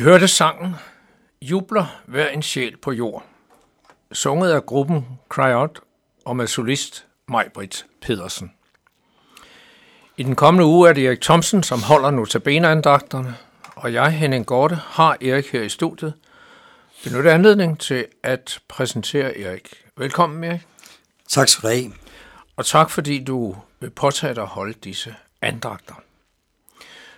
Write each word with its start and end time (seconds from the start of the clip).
Vi 0.00 0.04
hørte 0.04 0.28
sangen 0.28 0.74
Jubler 1.42 2.00
hver 2.06 2.28
en 2.28 2.42
sjæl 2.42 2.76
på 2.76 2.92
jord, 2.92 3.24
sunget 4.12 4.52
af 4.52 4.66
gruppen 4.66 5.06
Cry 5.28 5.52
Out 5.52 5.80
og 6.24 6.36
med 6.36 6.46
solist 6.46 7.06
Majbrit 7.28 7.86
Pedersen. 8.02 8.52
I 10.16 10.22
den 10.22 10.36
kommende 10.36 10.66
uge 10.66 10.88
er 10.88 10.92
det 10.92 11.06
Erik 11.06 11.20
Thomsen, 11.20 11.62
som 11.62 11.82
holder 11.82 12.10
notabeneandagterne, 12.10 13.36
og 13.76 13.92
jeg, 13.92 14.10
Henning 14.12 14.46
Gorte, 14.46 14.74
har 14.74 15.16
Erik 15.20 15.52
her 15.52 15.62
i 15.62 15.68
studiet. 15.68 16.14
Benytte 17.04 17.32
anledning 17.32 17.80
til 17.80 18.06
at 18.22 18.58
præsentere 18.68 19.38
Erik. 19.38 19.74
Velkommen, 19.96 20.44
Erik. 20.44 20.66
Tak 21.28 21.48
skal 21.48 21.70
du 21.70 21.74
have. 21.74 21.92
Og 22.56 22.66
tak, 22.66 22.90
fordi 22.90 23.24
du 23.24 23.56
vil 23.80 23.90
påtage 23.90 24.34
dig 24.34 24.42
at 24.42 24.48
holde 24.48 24.74
disse 24.84 25.14
andagter. 25.42 25.94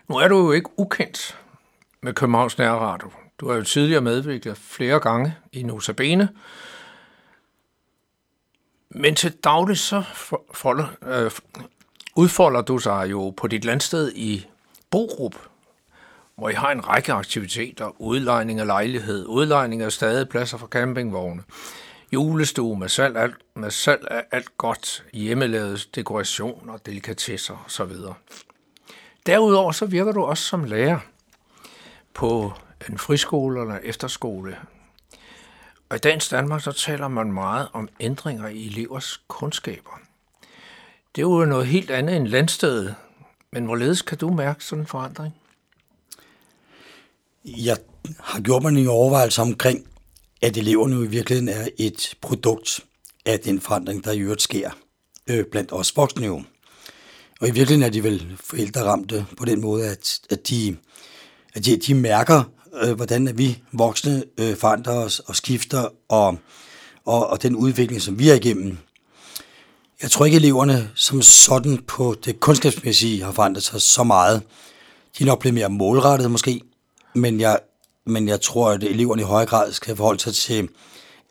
Nu 0.09 0.17
er 0.17 0.29
du 0.29 0.39
jo 0.39 0.53
ikke 0.53 0.71
ukendt 0.77 1.39
med 2.03 2.15
Københavns 2.15 2.59
Nærradio. 2.59 3.11
Du 3.39 3.49
har 3.49 3.57
jo 3.57 3.63
tidligere 3.63 4.01
medvirket 4.01 4.57
flere 4.57 5.01
gange 5.01 5.35
i 5.53 5.63
Notabene, 5.63 6.29
men 8.91 9.15
til 9.15 9.33
daglig 9.33 9.79
så 9.79 10.03
folder, 10.55 10.87
øh, 11.03 11.31
udfolder 12.17 12.63
du 12.63 12.79
sig 12.79 13.11
jo 13.11 13.31
på 13.31 13.47
dit 13.47 13.65
landsted 13.65 14.13
i 14.15 14.47
Borup, 14.91 15.35
hvor 16.35 16.49
I 16.49 16.53
har 16.53 16.73
en 16.73 16.89
række 16.89 17.13
aktiviteter, 17.13 18.01
udlejning 18.01 18.61
af 18.61 18.67
lejlighed, 18.67 19.27
udlejning 19.27 19.83
af 19.83 19.93
stadepladser 19.93 20.59
for 20.59 20.67
campingvogne, 20.67 21.43
julestue 22.13 22.79
med 22.79 22.89
salg, 22.89 23.17
alt, 23.17 23.37
med 23.55 23.71
salg 23.71 24.07
af 24.11 24.25
alt 24.31 24.59
godt, 24.59 25.05
hjemmelavet 25.13 25.89
dekorationer, 25.95 26.77
delikatesser 26.77 27.65
osv. 27.67 27.93
Derudover 29.27 29.73
så 29.73 29.87
virker 29.87 30.13
du 30.13 30.23
også 30.23 30.45
som 30.45 30.65
lærer 30.65 30.99
på 32.14 32.53
en 32.88 32.99
friskole 32.99 33.61
eller 33.61 33.79
efterskole. 33.82 34.56
Og 35.88 35.97
i 35.97 35.99
dagens 35.99 36.29
Danmark 36.29 36.62
så 36.62 36.73
taler 36.73 37.09
man 37.09 37.32
meget 37.32 37.69
om 37.73 37.88
ændringer 38.00 38.49
i 38.49 38.67
elevers 38.67 39.20
kundskaber. 39.29 40.00
Det 41.17 41.23
er 41.23 41.26
jo 41.26 41.44
noget 41.44 41.67
helt 41.67 41.91
andet 41.91 42.17
end 42.17 42.26
landstedet, 42.26 42.94
men 43.53 43.64
hvorledes 43.64 44.03
kan 44.03 44.19
du 44.19 44.32
mærke 44.32 44.64
sådan 44.64 44.82
en 44.82 44.87
forandring? 44.87 45.35
Jeg 47.44 47.76
har 48.20 48.41
gjort 48.41 48.62
mig 48.62 48.73
en 48.73 48.87
overvejelse 48.87 49.43
omkring, 49.43 49.87
at 50.43 50.56
eleverne 50.56 51.05
i 51.05 51.08
virkeligheden 51.08 51.49
er 51.49 51.69
et 51.79 52.15
produkt 52.20 52.81
af 53.26 53.41
den 53.41 53.61
forandring, 53.61 54.05
der 54.05 54.12
i 54.12 54.19
øvrigt 54.19 54.43
sker 54.43 54.70
øh, 55.26 55.44
blandt 55.44 55.73
os 55.73 55.97
voksne 55.97 56.26
jo. 56.26 56.43
Og 57.41 57.49
i 57.49 57.50
virkeligheden 57.50 57.82
er 57.82 57.88
de 57.88 58.05
vel 58.05 58.37
forældre 58.41 58.85
ramte 58.85 59.26
på 59.37 59.44
den 59.44 59.61
måde, 59.61 59.88
at, 59.88 60.20
at, 60.31 60.49
de, 60.49 60.76
at 61.55 61.65
de, 61.65 61.77
de 61.77 61.95
mærker, 61.95 62.43
øh, 62.83 62.93
hvordan 62.93 63.29
at 63.29 63.39
vi 63.39 63.63
voksne 63.73 64.25
øh, 64.39 64.57
forandrer 64.57 64.95
os 64.95 65.19
og 65.19 65.37
skifter, 65.37 65.89
og, 66.09 66.39
og, 67.05 67.27
og 67.27 67.43
den 67.43 67.57
udvikling, 67.57 68.03
som 68.03 68.19
vi 68.19 68.31
er 68.31 68.35
igennem. 68.35 68.79
Jeg 70.03 70.11
tror 70.11 70.25
ikke, 70.25 70.37
eleverne 70.37 70.91
som 70.95 71.23
sådan 71.23 71.79
på 71.87 72.15
det 72.25 72.41
kunskabsmæssige 72.41 73.25
har 73.25 73.33
forandret 73.33 73.65
sig 73.65 73.83
så 73.83 74.05
meget. 74.05 74.43
De 75.19 75.25
er 75.25 75.27
nok 75.27 75.41
blevet 75.41 75.55
mere 75.55 75.69
målrettet 75.69 76.31
måske, 76.31 76.61
men 77.15 77.41
jeg, 77.41 77.59
men 78.07 78.29
jeg 78.29 78.41
tror, 78.41 78.71
at 78.71 78.83
eleverne 78.83 79.23
i 79.23 79.25
højere 79.25 79.49
grad 79.49 79.73
skal 79.73 79.97
forholde 79.97 80.21
sig 80.21 80.35
til 80.35 80.69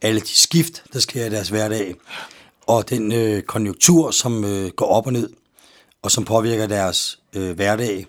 alle 0.01 0.19
de 0.19 0.27
skift, 0.27 0.83
der 0.93 0.99
sker 0.99 1.25
i 1.25 1.29
deres 1.29 1.49
hverdag, 1.49 1.95
og 2.67 2.89
den 2.89 3.11
øh, 3.11 3.43
konjunktur, 3.43 4.11
som 4.11 4.45
øh, 4.45 4.71
går 4.71 4.85
op 4.85 5.05
og 5.05 5.13
ned, 5.13 5.29
og 6.01 6.11
som 6.11 6.25
påvirker 6.25 6.67
deres 6.67 7.19
øh, 7.35 7.55
hverdag 7.55 8.07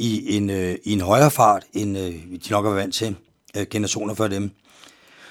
i 0.00 0.36
en, 0.36 0.50
øh, 0.50 0.76
i 0.84 0.92
en 0.92 1.00
højere 1.00 1.30
fart, 1.30 1.64
end 1.72 1.98
øh, 1.98 2.14
de 2.14 2.50
nok 2.50 2.66
er 2.66 2.70
vant 2.70 2.94
til 2.94 3.16
øh, 3.56 3.66
generationer 3.70 4.14
før 4.14 4.28
dem. 4.28 4.50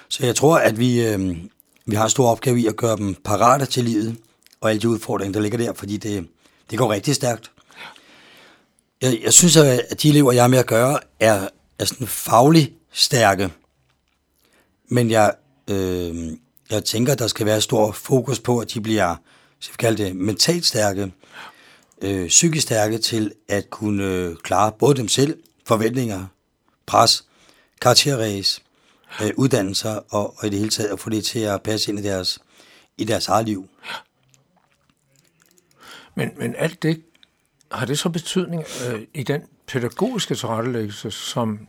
Så 0.10 0.26
jeg 0.26 0.36
tror, 0.36 0.58
at 0.58 0.80
vi, 0.80 1.06
øh, 1.06 1.38
vi 1.86 1.96
har 1.96 2.04
en 2.04 2.10
stor 2.10 2.32
opgave 2.32 2.60
i 2.60 2.68
at 2.68 2.76
gøre 2.76 2.98
dem 2.98 3.16
parate 3.16 3.66
til 3.66 3.84
livet, 3.84 4.18
og 4.62 4.70
alle 4.70 4.82
de 4.82 4.90
udfordringer, 4.90 5.34
der 5.34 5.40
ligger 5.40 5.58
der, 5.58 5.74
fordi 5.74 5.98
det, 5.98 6.28
det 6.70 6.78
går 6.78 6.92
rigtig 6.92 7.16
stærkt. 7.16 7.52
Jeg, 9.02 9.20
jeg 9.24 9.34
synes, 9.34 9.58
at 9.58 10.02
de 10.02 10.10
elever, 10.10 10.32
jeg 10.32 10.44
er 10.44 10.48
med 10.48 10.60
at 10.60 10.68
gøre, 10.68 11.00
er, 11.20 11.48
er 11.80 11.86
sådan 11.86 12.08
fagligt 12.08 12.74
stærke, 12.92 13.50
men 14.88 15.12
jeg, 15.12 15.34
øh, 15.68 16.32
jeg 16.70 16.86
tænker, 16.86 17.14
at 17.14 17.20
der 17.20 17.28
skal 17.28 17.46
være 17.46 17.62
stor 17.62 17.92
fokus 17.92 18.40
på, 18.40 18.60
at 18.60 18.74
de 18.74 18.82
bliver, 18.82 19.16
så 19.60 19.70
vi 19.72 19.76
kalde 19.80 20.04
det, 20.04 20.16
mentalt 20.16 20.66
stærke, 20.66 21.12
øh, 22.02 22.28
psykisk 22.28 22.64
stærke 22.64 22.98
til 22.98 23.32
at 23.48 23.70
kunne 23.70 24.04
øh, 24.04 24.36
klare 24.36 24.72
både 24.72 24.96
dem 24.96 25.08
selv, 25.08 25.38
forventninger, 25.66 26.26
pres, 26.86 27.26
karakterræs, 27.82 28.64
øh, 29.24 29.32
uddannelser 29.38 30.00
og, 30.10 30.34
og 30.38 30.48
i 30.48 30.50
det 30.50 30.60
hele 30.60 30.72
taget 30.72 30.90
at 30.90 31.00
få 31.00 31.10
det 31.10 31.24
til 31.24 31.40
at 31.40 31.62
passe 31.62 31.92
ind 31.92 32.00
i 32.00 32.04
deres, 32.04 32.40
i 32.98 33.04
deres 33.04 33.28
eget 33.28 33.46
liv. 33.46 33.68
Men, 36.16 36.30
men 36.38 36.56
alt 36.58 36.84
det, 36.84 37.02
har 37.72 37.86
det 37.86 38.00
så 38.00 38.10
betydning 38.10 38.64
øh, 38.88 39.02
i 39.14 39.24
den 39.24 39.42
pædagogiske 39.68 40.36
tilrettelæggelse, 40.36 41.12
som 41.12 41.60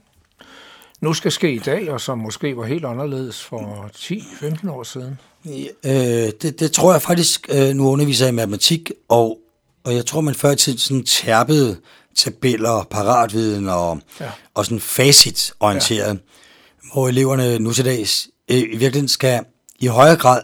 nu 1.01 1.13
skal 1.13 1.33
ske 1.33 1.53
i 1.53 1.59
dag, 1.59 1.91
og 1.91 2.01
som 2.01 2.19
måske 2.19 2.57
var 2.57 2.65
helt 2.65 2.85
anderledes 2.85 3.45
for 3.45 3.91
10-15 3.97 4.71
år 4.71 4.83
siden? 4.83 5.19
Øh, 5.85 6.33
det, 6.43 6.61
det 6.61 6.73
tror 6.73 6.93
jeg 6.93 7.03
faktisk, 7.03 7.49
øh, 7.53 7.75
nu 7.75 7.89
underviser 7.89 8.27
jeg 8.27 8.33
i 8.33 8.37
matematik, 8.37 8.91
og, 9.09 9.39
og 9.85 9.95
jeg 9.95 10.07
tror, 10.07 10.21
man 10.21 10.35
før 10.35 10.51
i 10.51 10.57
tiden 10.57 10.79
sådan 10.79 11.05
tærpede 11.05 11.77
tabeller, 12.17 12.87
paratviden 12.91 13.69
og, 13.69 14.01
ja. 14.21 14.31
og 14.55 14.65
sådan 14.65 14.81
facitorienteret, 14.81 16.13
ja. 16.15 16.91
hvor 16.93 17.09
eleverne 17.09 17.59
nu 17.59 17.73
til 17.73 17.85
dags 17.85 18.29
øh, 18.51 18.59
i 18.59 18.63
virkeligheden 18.63 19.09
skal 19.09 19.45
i 19.79 19.87
højere 19.87 20.17
grad 20.17 20.43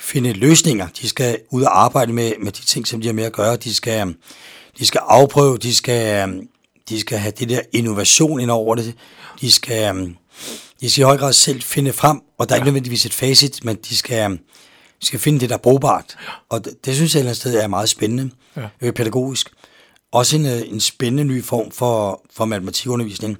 finde 0.00 0.32
løsninger. 0.32 0.88
De 1.00 1.08
skal 1.08 1.38
ud 1.50 1.62
og 1.62 1.82
arbejde 1.84 2.12
med, 2.12 2.32
med 2.40 2.52
de 2.52 2.62
ting, 2.62 2.86
som 2.86 3.00
de 3.00 3.06
har 3.06 3.14
med 3.14 3.24
at 3.24 3.32
gøre. 3.32 3.56
De 3.56 3.74
skal, 3.74 4.14
de 4.78 4.86
skal 4.86 5.00
afprøve, 5.04 5.58
de 5.58 5.74
skal, 5.74 6.40
de 6.88 7.00
skal 7.00 7.18
have 7.18 7.32
det 7.38 7.48
der 7.48 7.60
innovation 7.72 8.40
ind 8.40 8.50
over 8.50 8.74
det. 8.74 8.94
De 9.40 9.52
skal, 9.52 10.14
de 10.80 10.90
skal 10.90 11.02
i 11.02 11.04
høj 11.04 11.16
grad 11.16 11.32
selv 11.32 11.62
finde 11.62 11.92
frem, 11.92 12.20
og 12.38 12.48
der 12.48 12.54
er 12.54 12.56
ja. 12.56 12.60
ikke 12.60 12.66
nødvendigvis 12.66 13.06
et 13.06 13.14
facit, 13.14 13.64
men 13.64 13.76
de 13.88 13.96
skal, 13.96 14.38
skal 15.02 15.18
finde 15.18 15.40
det, 15.40 15.48
der 15.48 15.54
er 15.54 15.60
brugbart. 15.60 16.16
Og 16.48 16.64
det, 16.64 16.86
det 16.86 16.94
synes 16.94 17.14
jeg 17.14 17.18
et 17.18 17.20
eller 17.20 17.30
andet 17.30 17.40
sted 17.40 17.54
er 17.54 17.66
meget 17.66 17.88
spændende, 17.88 18.30
ja. 18.56 18.68
øh, 18.80 18.92
pædagogisk. 18.92 19.52
Også 20.12 20.36
en, 20.36 20.46
øh, 20.46 20.62
en 20.66 20.80
spændende 20.80 21.24
ny 21.24 21.44
form 21.44 21.70
for, 21.70 22.22
for 22.32 22.44
matematikundervisning, 22.44 23.38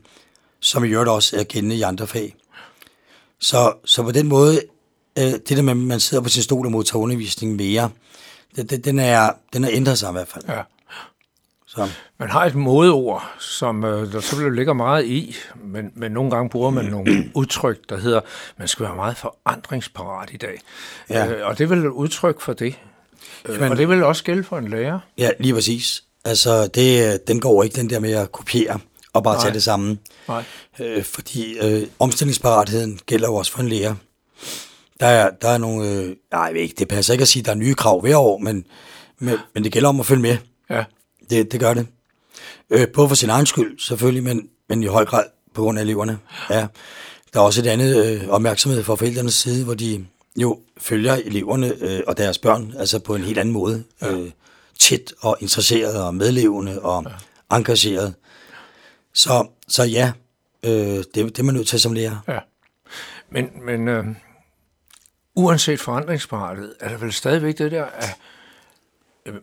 som 0.61 0.85
i 0.85 0.89
øvrigt 0.89 1.11
også 1.11 1.37
er 1.37 1.43
kendende 1.43 1.77
i 1.77 1.83
andre 1.83 2.07
fag. 2.07 2.35
Så, 3.41 3.73
så 3.85 4.03
på 4.03 4.11
den 4.13 4.29
måde, 4.29 4.63
øh, 5.19 5.25
det 5.25 5.49
der 5.49 5.63
med, 5.63 5.73
at 5.73 5.77
man 5.77 6.01
sidder 6.01 6.23
på 6.23 6.29
sin 6.29 6.43
stol 6.43 6.67
og 6.67 6.73
modtager 6.73 7.03
undervisning 7.03 7.57
mere, 7.57 7.91
det, 8.57 8.85
den, 8.85 8.99
er, 8.99 9.33
den 9.53 9.65
er 9.65 9.69
ændret 9.73 9.99
sig 9.99 10.09
i 10.09 10.13
hvert 10.13 10.29
fald. 10.29 10.45
Ja. 10.49 10.63
Så. 11.77 11.89
Man 12.19 12.31
har 12.31 12.45
et 12.45 12.55
modeord, 12.55 13.31
som 13.39 13.85
øh, 13.85 14.13
der 14.13 14.21
selvfølgelig 14.21 14.57
ligger 14.57 14.73
meget 14.73 15.05
i, 15.05 15.37
men, 15.65 15.93
men 15.95 16.13
nogle 16.13 16.31
gange 16.31 16.51
bruger 16.51 16.71
man 16.71 16.85
nogle 16.85 17.25
udtryk, 17.35 17.79
der 17.89 17.97
hedder, 17.97 18.21
man 18.59 18.69
skal 18.69 18.87
være 18.87 18.97
meget 18.97 19.17
forandringsparat 19.17 20.29
i 20.33 20.37
dag. 20.37 20.61
Ja. 21.11 21.27
Øh, 21.27 21.47
og 21.47 21.59
det 21.59 21.65
er 21.65 21.69
vel 21.69 21.79
et 21.79 21.89
udtryk 21.89 22.41
for 22.41 22.53
det. 22.53 22.79
Øh, 23.49 23.61
men, 23.61 23.73
og 23.73 23.79
det 23.79 23.89
vil 23.89 24.05
også 24.05 24.25
gælde 24.25 24.45
for 24.45 24.59
en 24.59 24.69
lærer. 24.69 24.99
Ja, 25.19 25.31
lige 25.41 25.55
præcis. 25.55 26.05
Altså, 26.25 26.67
det, 26.67 27.29
den 27.29 27.41
går 27.41 27.63
ikke, 27.63 27.77
den 27.77 27.91
der 27.91 28.01
med 28.01 28.13
at 28.13 28.33
kopiere 28.33 28.79
og 29.13 29.23
bare 29.23 29.35
Nej. 29.35 29.43
tage 29.43 29.55
det 29.55 29.63
samme. 29.63 29.99
Nej. 30.29 30.45
Øh, 30.81 31.05
fordi 31.05 31.59
øh, 31.59 31.87
omstillingsparatheden 31.99 33.01
gælder 33.07 33.29
jo 33.29 33.35
også 33.35 33.53
for 33.53 33.61
en 33.61 33.69
lærer. 33.69 33.95
Der 35.01 35.07
er, 35.07 35.31
der 35.43 35.49
er 35.49 35.59
nogle, 35.59 35.89
øh, 35.89 36.17
nej, 36.33 36.43
jeg 36.43 36.55
ved 36.55 36.61
ikke, 36.61 36.75
det 36.79 36.89
passer 36.89 37.13
ikke 37.13 37.23
at 37.23 37.29
sige, 37.29 37.41
at 37.41 37.47
der 37.47 37.53
er 37.53 37.57
nye 37.57 37.75
krav 37.75 38.01
hver 38.01 38.17
år, 38.17 38.39
men, 38.39 38.65
men, 39.19 39.37
men 39.55 39.65
det 39.65 39.73
gælder 39.73 39.89
om 39.89 40.01
at 40.01 40.07
følge 40.07 40.23
med. 40.23 40.37
Ja. 40.71 40.85
Det, 41.31 41.53
det 41.53 41.61
gør 41.61 41.75
det. 41.75 41.87
Øh, 42.71 42.89
både 42.89 43.09
for 43.09 43.15
sin 43.15 43.31
egen 43.31 43.47
skyld, 43.47 43.79
selvfølgelig, 43.79 44.25
men, 44.25 44.49
men 44.69 44.83
i 44.83 44.87
høj 44.87 45.05
grad 45.05 45.25
på 45.55 45.63
grund 45.63 45.79
af 45.79 45.83
eleverne. 45.83 46.19
Ja. 46.51 46.67
Der 47.33 47.41
er 47.41 47.45
også 47.45 47.61
et 47.61 47.67
andet 47.67 48.07
øh, 48.07 48.29
opmærksomhed 48.29 48.85
fra 48.85 48.95
forældrenes 48.95 49.35
side, 49.35 49.65
hvor 49.65 49.75
de 49.75 50.07
jo 50.37 50.61
følger 50.79 51.15
eleverne 51.15 51.75
øh, 51.81 52.01
og 52.07 52.17
deres 52.17 52.39
børn, 52.39 52.75
altså 52.79 52.99
på 52.99 53.15
en 53.15 53.23
helt 53.23 53.39
anden 53.39 53.53
måde. 53.53 53.85
Ja. 54.03 54.13
Øh, 54.13 54.31
tæt 54.79 55.13
og 55.21 55.37
interesseret 55.41 56.03
og 56.03 56.15
medlevende 56.15 56.83
og 56.83 57.05
ja. 57.51 57.57
engageret. 57.57 58.15
Så, 59.15 59.47
så 59.69 59.83
ja, 59.83 60.13
øh, 60.63 60.71
det, 60.71 61.15
det 61.15 61.39
er 61.39 61.43
man 61.43 61.55
nødt 61.55 61.69
til 61.69 61.81
som 61.81 61.93
lærer. 61.93 62.17
Ja. 62.29 62.39
Men, 63.31 63.49
men 63.67 63.89
øh, 63.89 64.05
uanset 65.35 65.81
forandringsparathed, 65.81 66.75
er 66.81 66.89
der 66.89 66.97
vel 66.97 67.13
stadigvæk 67.13 67.59
det 67.59 67.73
der, 67.73 67.85
at 67.85 68.17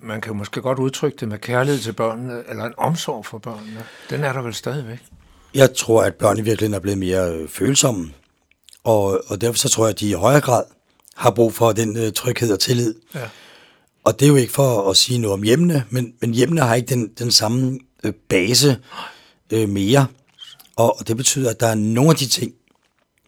man 0.02 0.22
kan 0.22 0.36
måske 0.36 0.62
godt 0.62 0.80
udtrykke 0.80 1.18
det 1.20 1.28
med 1.28 1.38
kærlighed 1.38 1.82
til 1.82 1.94
børnene, 1.94 2.44
eller 2.50 2.66
en 2.66 2.74
omsorg 2.78 3.26
for 3.26 3.38
børnene. 3.38 3.86
Den 4.10 4.24
er 4.24 4.34
der 4.34 4.42
vel 4.42 4.54
stadigvæk? 4.54 5.00
Jeg 5.54 5.76
tror, 5.76 6.04
at 6.04 6.16
børn 6.16 6.38
i 6.38 6.42
virkeligheden 6.42 6.74
er 6.74 6.80
blevet 6.80 6.98
mere 6.98 7.34
øh, 7.34 7.50
følsomme, 7.50 8.14
og, 8.84 9.22
og 9.28 9.42
derfor 9.42 9.58
så 9.58 9.70
tror 9.70 9.86
jeg, 9.86 9.94
at 9.94 10.00
de 10.00 10.10
i 10.10 10.14
højere 10.14 10.42
grad 10.42 10.64
har 11.16 11.32
brug 11.32 11.54
for 11.54 11.72
den 11.72 11.98
øh, 11.98 12.14
tryghed 12.14 12.54
og 12.54 12.60
tillid. 12.60 12.96
Ja. 13.16 13.30
Og 14.04 14.20
det 14.20 14.26
er 14.26 14.30
jo 14.30 14.36
ikke 14.36 14.54
for 14.54 14.90
at 14.90 14.98
sige 14.98 15.20
noget 15.20 15.34
om 15.34 15.44
hjemmene, 15.44 15.86
men, 15.90 16.14
men 16.22 16.34
hjemmene 16.34 16.62
har 16.62 16.76
ikke 16.76 16.90
den, 16.90 17.08
den 17.20 17.32
samme 17.32 17.80
øh, 18.04 18.14
base 18.30 18.78
øh, 19.54 19.70
mere. 19.70 20.08
Og 20.76 20.98
det 21.08 21.18
betyder, 21.18 21.50
at 21.50 21.60
der 21.60 21.68
er 21.68 21.76
nogle 21.76 22.10
af 22.10 22.16
de 22.16 22.26
ting, 22.26 22.54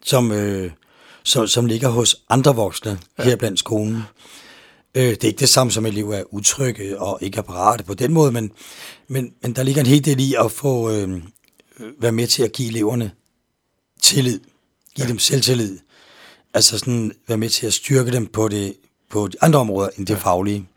som, 0.04 0.32
øh, 0.32 0.70
som, 1.24 1.46
som 1.46 1.66
ligger 1.66 1.88
hos 1.88 2.16
andre 2.28 2.56
voksne 2.56 2.98
ja. 3.18 3.24
her 3.24 3.36
blandt 3.36 3.58
skolen. 3.58 4.02
Øh, 4.94 5.02
det 5.02 5.24
er 5.24 5.28
ikke 5.28 5.40
det 5.40 5.48
samme 5.48 5.70
som 5.70 5.86
elever 5.86 6.14
er 6.14 6.34
utrygge 6.34 7.00
og 7.00 7.18
ikke 7.22 7.38
er 7.38 7.42
parate 7.42 7.84
på 7.84 7.94
den 7.94 8.12
måde, 8.12 8.32
men, 8.32 8.52
men, 9.08 9.34
men 9.42 9.56
der 9.56 9.62
ligger 9.62 9.80
en 9.80 9.86
hel 9.86 10.04
del 10.04 10.20
i 10.20 10.34
at 10.44 10.52
få 10.52 10.90
øh, 10.90 11.22
være 11.98 12.12
med 12.12 12.26
til 12.26 12.42
at 12.42 12.52
give 12.52 12.68
eleverne 12.68 13.10
tillid. 14.02 14.40
Give 14.94 15.04
ja. 15.04 15.08
dem 15.08 15.18
selvtillid. 15.18 15.78
Altså 16.54 16.78
sådan 16.78 17.12
være 17.28 17.38
med 17.38 17.48
til 17.48 17.66
at 17.66 17.72
styrke 17.72 18.12
dem 18.12 18.26
på, 18.26 18.48
det, 18.48 18.76
på 19.10 19.28
de 19.28 19.42
andre 19.42 19.60
områder 19.60 19.90
end 19.96 20.06
det 20.06 20.14
ja. 20.14 20.18
faglige. 20.18 20.68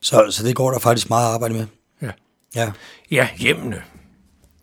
Så, 0.00 0.26
så 0.30 0.42
det 0.42 0.56
går 0.56 0.70
der 0.70 0.78
faktisk 0.78 1.08
meget 1.08 1.34
arbejde 1.34 1.54
med. 1.54 1.66
Ja. 2.02 2.10
Ja. 2.54 2.72
Ja, 3.10 3.28
hjemmene. 3.38 3.82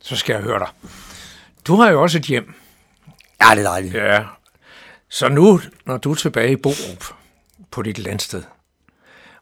Så 0.01 0.15
skal 0.15 0.33
jeg 0.33 0.41
høre 0.41 0.59
dig. 0.59 0.69
Du 1.67 1.75
har 1.75 1.91
jo 1.91 2.01
også 2.01 2.17
et 2.17 2.25
hjem. 2.25 2.53
Ja, 3.41 3.49
det 3.51 3.59
er 3.59 3.69
dejligt. 3.69 3.93
Ja. 3.93 4.23
Så 5.09 5.29
nu, 5.29 5.61
når 5.85 5.97
du 5.97 6.11
er 6.11 6.15
tilbage 6.15 6.51
i 6.51 6.55
Borup 6.55 7.18
på 7.71 7.81
dit 7.81 7.97
landsted, 7.97 8.43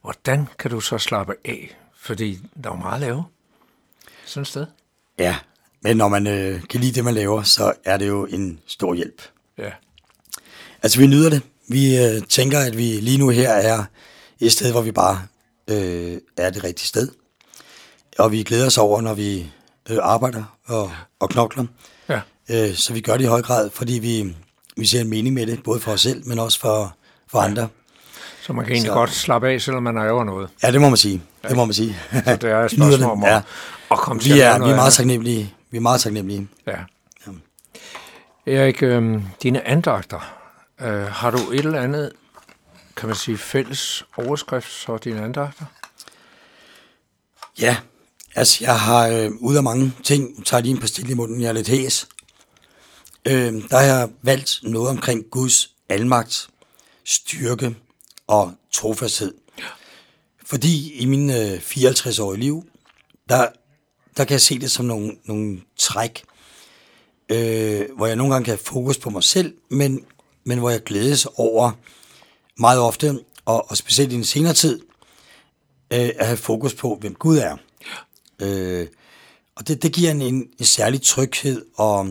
hvordan 0.01 0.47
kan 0.59 0.71
du 0.71 0.79
så 0.79 0.97
slappe 0.97 1.33
af? 1.45 1.77
Fordi 1.99 2.39
der 2.63 2.69
er 2.69 2.73
jo 2.73 2.79
meget 2.79 2.93
at 2.93 3.01
lave 3.01 3.23
sådan 4.25 4.41
et 4.41 4.47
sted. 4.47 4.65
Ja, 5.19 5.35
men 5.81 5.97
når 5.97 6.07
man 6.07 6.27
øh, 6.27 6.63
kan 6.63 6.79
lide 6.79 6.91
det, 6.91 7.03
man 7.03 7.13
laver, 7.13 7.43
så 7.43 7.73
er 7.85 7.97
det 7.97 8.07
jo 8.07 8.25
en 8.25 8.59
stor 8.67 8.93
hjælp. 8.93 9.21
Ja. 9.57 9.71
Altså, 10.83 10.99
vi 10.99 11.07
nyder 11.07 11.29
det. 11.29 11.41
Vi 11.67 11.97
øh, 11.97 12.21
tænker, 12.21 12.59
at 12.59 12.77
vi 12.77 12.83
lige 12.83 13.17
nu 13.17 13.29
her 13.29 13.49
er 13.49 13.83
et 14.39 14.51
sted, 14.51 14.71
hvor 14.71 14.81
vi 14.81 14.91
bare 14.91 15.21
øh, 15.67 16.17
er 16.37 16.49
det 16.49 16.63
rigtige 16.63 16.87
sted. 16.87 17.11
Og 18.17 18.31
vi 18.31 18.43
glæder 18.43 18.65
os 18.65 18.77
over, 18.77 19.01
når 19.01 19.13
vi 19.13 19.51
øh, 19.89 19.97
arbejder 20.01 20.57
og, 20.65 20.91
og 21.19 21.29
knokler. 21.29 21.65
Ja. 22.09 22.21
Øh, 22.49 22.75
så 22.75 22.93
vi 22.93 23.01
gør 23.01 23.17
det 23.17 23.23
i 23.23 23.27
høj 23.27 23.41
grad, 23.41 23.69
fordi 23.69 23.93
vi, 23.93 24.35
vi 24.77 24.85
ser 24.85 25.01
en 25.01 25.09
mening 25.09 25.35
med 25.35 25.47
det, 25.47 25.63
både 25.63 25.79
for 25.79 25.91
os 25.91 26.01
selv, 26.01 26.27
men 26.27 26.39
også 26.39 26.59
for, 26.59 26.97
for 27.27 27.39
andre. 27.39 27.67
Så 28.47 28.53
man 28.53 28.65
kan 28.65 28.73
egentlig 28.73 28.89
Så- 28.89 28.93
godt 28.93 29.09
slappe 29.13 29.49
af, 29.49 29.61
selvom 29.61 29.83
man 29.83 29.95
laver 29.95 30.23
noget. 30.23 30.49
Ja, 30.63 30.71
det 30.71 30.81
må 30.81 30.89
man 30.89 30.97
sige. 30.97 31.21
Det 31.47 31.55
må 31.55 31.65
man 31.65 31.73
sige. 31.73 31.97
Så 32.25 32.35
det 32.35 32.43
er 32.51 32.57
et 32.65 32.71
Vi 32.71 32.77
spørgsmål 32.77 33.11
om 33.11 33.23
at, 33.23 33.29
Ja. 33.31 33.41
at 33.91 33.97
komme 33.97 34.21
til 34.21 34.33
Vi 34.33 34.39
at 34.39 34.47
er, 34.47 34.53
vi 34.53 34.59
noget 34.59 34.71
er 34.71 34.75
meget 34.75 34.93
taknemmelige. 34.93 35.53
Vi 35.71 35.77
er 35.77 35.81
meget 35.81 36.01
taknemmelige. 36.01 36.47
Ja. 36.67 36.77
Jamen. 37.27 37.41
Erik, 38.47 38.83
øh, 38.83 39.21
dine 39.43 39.67
andagter, 39.67 40.35
øh, 40.81 41.03
har 41.03 41.31
du 41.31 41.37
et 41.51 41.59
eller 41.65 41.81
andet, 41.81 42.11
kan 42.97 43.07
man 43.07 43.15
sige, 43.15 43.37
fælles 43.37 44.05
overskrift 44.17 44.67
for 44.85 44.97
dine 44.97 45.21
andagter? 45.23 45.65
Ja, 47.59 47.77
altså 48.35 48.57
jeg 48.61 48.79
har, 48.79 49.07
øh, 49.07 49.29
ud 49.39 49.55
af 49.55 49.63
mange 49.63 49.93
ting, 50.03 50.45
tager 50.45 50.61
lige 50.61 50.71
en 50.75 50.79
pastil 50.81 51.09
i 51.09 51.13
munden, 51.13 51.41
jeg 51.41 51.47
er 51.49 51.53
lidt 51.53 51.67
hæs. 51.67 52.07
Øh, 53.27 53.53
der 53.69 53.77
har 53.77 53.85
jeg 53.85 54.09
valgt 54.21 54.59
noget 54.63 54.89
omkring 54.89 55.23
Guds 55.31 55.69
almagt, 55.89 56.47
styrke 57.03 57.75
og 58.27 58.53
trofasthed. 58.71 59.33
Fordi 60.45 60.93
i 60.93 61.05
min 61.05 61.29
øh, 61.29 61.53
54-årige 61.53 62.39
liv, 62.39 62.63
der, 63.29 63.47
der 64.17 64.23
kan 64.23 64.31
jeg 64.31 64.41
se 64.41 64.59
det 64.59 64.71
som 64.71 64.85
nogle, 64.85 65.17
nogle 65.25 65.61
træk, 65.77 66.23
øh, 67.29 67.85
hvor 67.95 68.05
jeg 68.05 68.15
nogle 68.15 68.33
gange 68.33 68.45
kan 68.45 68.51
have 68.51 68.63
fokus 68.63 68.97
på 68.97 69.09
mig 69.09 69.23
selv, 69.23 69.55
men, 69.69 70.05
men 70.43 70.59
hvor 70.59 70.69
jeg 70.69 70.83
glædes 70.83 71.27
over 71.35 71.71
meget 72.57 72.79
ofte, 72.79 73.19
og, 73.45 73.71
og 73.71 73.77
specielt 73.77 74.11
i 74.11 74.15
den 74.15 74.23
senere 74.23 74.53
tid, 74.53 74.81
øh, 75.93 76.09
at 76.19 76.25
have 76.25 76.37
fokus 76.37 76.73
på, 76.73 76.97
hvem 77.01 77.15
Gud 77.15 77.37
er. 77.37 77.57
Øh, 78.39 78.87
og 79.55 79.67
det, 79.67 79.83
det 79.83 79.93
giver 79.93 80.11
en, 80.11 80.21
en, 80.21 80.47
en 80.59 80.65
særlig 80.65 81.01
tryghed 81.01 81.65
og, 81.75 82.09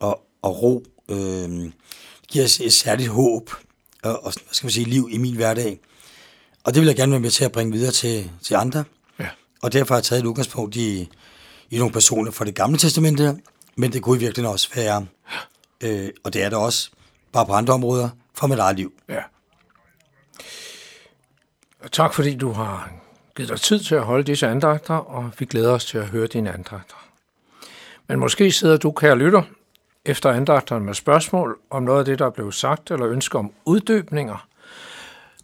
og, 0.00 0.20
og 0.42 0.62
ro. 0.62 0.84
Øh, 1.08 1.16
det 1.16 1.72
giver 2.28 2.44
et, 2.44 2.60
et 2.60 2.72
særligt 2.72 3.08
håb 3.08 3.50
og, 4.04 4.24
og 4.24 4.32
hvad 4.32 4.52
skal 4.54 4.66
man 4.66 4.72
sige, 4.72 4.86
liv 4.86 5.08
i 5.10 5.18
min 5.18 5.36
hverdag. 5.36 5.80
Og 6.64 6.74
det 6.74 6.80
vil 6.80 6.86
jeg 6.86 6.96
gerne 6.96 7.12
være 7.12 7.20
med 7.20 7.30
til 7.30 7.44
at 7.44 7.52
bringe 7.52 7.72
videre 7.72 7.92
til, 7.92 8.30
til 8.42 8.54
andre. 8.54 8.84
Ja. 9.18 9.28
Og 9.62 9.72
derfor 9.72 9.94
har 9.94 9.98
jeg 9.98 10.04
taget 10.04 10.20
et 10.20 10.26
udgangspunkt 10.26 10.76
i, 10.76 11.08
i 11.70 11.78
nogle 11.78 11.92
personer 11.92 12.30
fra 12.30 12.44
det 12.44 12.54
gamle 12.54 12.78
testamente, 12.78 13.36
men 13.76 13.92
det 13.92 14.02
kunne 14.02 14.16
i 14.16 14.20
virkeligheden 14.20 14.52
også 14.52 14.68
være, 14.74 15.06
øh, 15.80 16.10
og 16.24 16.32
det 16.32 16.42
er 16.42 16.48
det 16.48 16.58
også, 16.58 16.90
bare 17.32 17.46
på 17.46 17.52
andre 17.52 17.74
områder, 17.74 18.08
fra 18.34 18.46
mit 18.46 18.58
eget 18.58 18.76
liv. 18.76 18.92
Ja. 19.08 19.22
Og 21.80 21.92
tak 21.92 22.14
fordi 22.14 22.34
du 22.34 22.52
har 22.52 22.90
givet 23.36 23.48
dig 23.48 23.60
tid 23.60 23.80
til 23.80 23.94
at 23.94 24.02
holde 24.02 24.24
disse 24.24 24.46
andagter, 24.46 24.94
og 24.94 25.30
vi 25.38 25.44
glæder 25.44 25.72
os 25.72 25.84
til 25.84 25.98
at 25.98 26.06
høre 26.06 26.26
dine 26.26 26.52
andagter. 26.52 26.96
Men 28.08 28.18
måske 28.18 28.52
sidder 28.52 28.76
du, 28.76 28.92
kære 28.92 29.18
lytter, 29.18 29.42
efter 30.06 30.30
andagterne 30.30 30.84
med 30.84 30.94
spørgsmål 30.94 31.58
om 31.70 31.82
noget 31.82 31.98
af 31.98 32.04
det, 32.04 32.18
der 32.18 32.26
er 32.26 32.30
blevet 32.30 32.54
sagt, 32.54 32.90
eller 32.90 33.08
ønsker 33.08 33.38
om 33.38 33.52
uddybninger, 33.64 34.46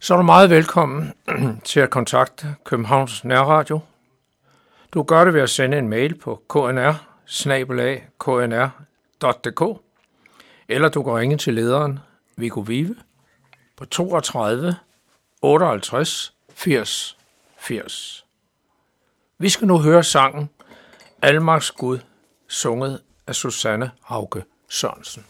så 0.01 0.15
er 0.15 0.19
du 0.19 0.23
meget 0.23 0.51
velkommen 0.51 1.13
til 1.65 1.81
at 1.81 1.91
kontakte 1.91 2.55
Københavns 2.65 3.25
Nærradio. 3.25 3.81
Du 4.95 5.03
gør 5.03 5.25
det 5.25 5.35
ved 5.35 5.41
at 5.41 5.51
sende 5.51 5.79
en 5.79 5.89
mail 5.89 6.15
på 6.15 6.43
knr 6.49 6.93
knr.dk 8.19 9.81
eller 10.69 10.89
du 10.89 11.03
kan 11.03 11.13
ringe 11.13 11.37
til 11.37 11.55
lederen 11.55 11.99
Viggo 12.37 12.61
Vive 12.61 12.97
på 13.77 13.85
32 13.85 14.77
58 15.43 16.35
80 16.55 17.17
80. 17.59 18.25
Vi 19.39 19.49
skal 19.49 19.69
nu 19.69 19.79
høre 19.79 20.05
sangen 20.05 20.51
Almaks 21.23 21.71
Gud, 21.71 21.99
sunget 22.49 23.03
af 23.27 23.35
Susanne 23.35 23.91
Hauke. 24.05 24.45
Chancen. 24.71 25.25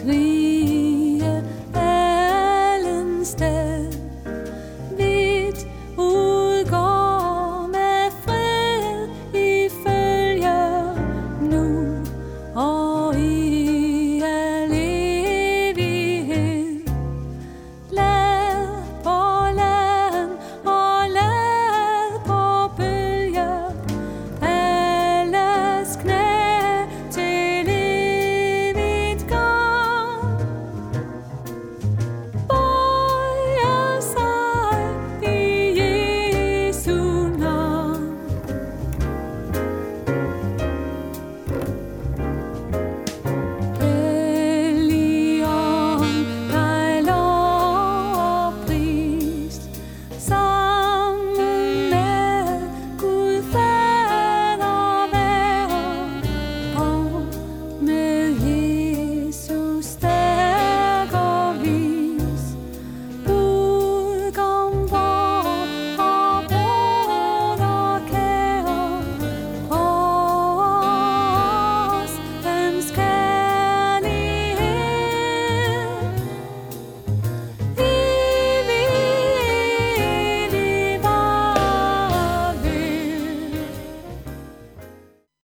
sweet. 0.00 0.39